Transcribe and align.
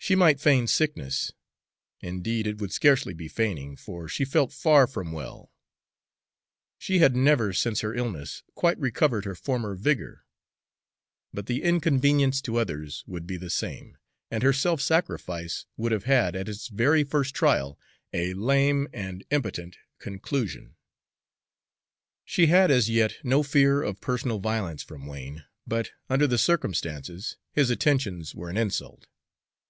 She 0.00 0.14
might 0.14 0.38
feign 0.40 0.68
sickness, 0.68 1.32
indeed, 2.00 2.46
it 2.46 2.60
would 2.60 2.72
scarcely 2.72 3.12
be 3.14 3.26
feigning, 3.28 3.76
for 3.76 4.08
she 4.08 4.24
felt 4.24 4.52
far 4.52 4.86
from 4.86 5.10
well; 5.12 5.52
she 6.78 7.00
had 7.00 7.16
never, 7.16 7.52
since 7.52 7.80
her 7.80 7.92
illness, 7.92 8.42
quite 8.54 8.78
recovered 8.78 9.24
her 9.24 9.34
former 9.34 9.74
vigor 9.74 10.24
but 11.34 11.46
the 11.46 11.62
inconvenience 11.64 12.40
to 12.42 12.56
others 12.58 13.02
would 13.08 13.26
be 13.26 13.36
the 13.36 13.50
same, 13.50 13.98
and 14.30 14.42
her 14.44 14.52
self 14.52 14.80
sacrifice 14.80 15.66
would 15.76 15.90
have 15.92 16.04
had, 16.04 16.36
at 16.36 16.48
its 16.48 16.68
very 16.68 17.02
first 17.04 17.34
trial, 17.34 17.76
a 18.12 18.32
lame 18.34 18.86
and 18.94 19.24
impotent 19.30 19.76
conclusion. 19.98 20.76
She 22.24 22.46
had 22.46 22.70
as 22.70 22.88
yet 22.88 23.16
no 23.24 23.42
fear 23.42 23.82
of 23.82 24.00
personal 24.00 24.38
violence 24.38 24.84
from 24.84 25.06
Wain; 25.06 25.44
but, 25.66 25.90
under 26.08 26.28
the 26.28 26.38
circumstances, 26.38 27.36
his 27.52 27.68
attentions 27.68 28.32
were 28.34 28.48
an 28.48 28.56
insult. 28.56 29.06